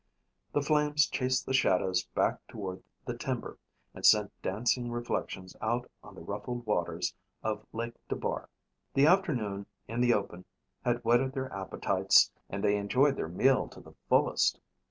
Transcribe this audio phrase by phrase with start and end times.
[0.51, 3.59] The flames chased the shadows back toward the timber
[3.93, 8.49] and sent dancing reflections out on the ruffled waters of Lake Dubar.
[8.95, 10.45] The afternoon in the open
[10.83, 14.59] had whetted their appetites and they enjoyed their meal to the fullest.